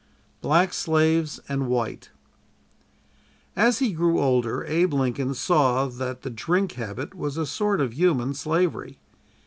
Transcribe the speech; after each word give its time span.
BLACK 0.41 0.73
SLAVES 0.73 1.39
AND 1.47 1.67
WHITE 1.67 2.09
As 3.55 3.77
he 3.77 3.91
grew 3.93 4.19
older, 4.19 4.65
Abe 4.65 4.95
Lincoln 4.95 5.35
saw 5.35 5.85
that 5.85 6.23
the 6.23 6.31
drink 6.31 6.71
habit 6.71 7.13
was 7.13 7.37
a 7.37 7.45
sort 7.45 7.79
of 7.79 7.93
human 7.93 8.33
slavery. 8.33 8.97